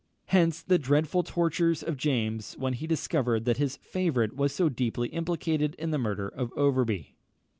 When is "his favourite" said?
3.57-4.35